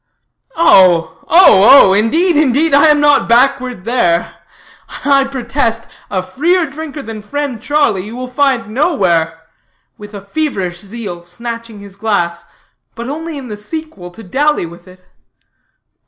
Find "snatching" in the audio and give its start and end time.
11.23-11.81